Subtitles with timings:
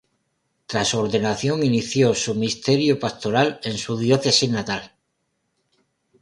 [0.65, 4.95] Tras su ordenación inició su ministerio pastoral en su diócesis natal.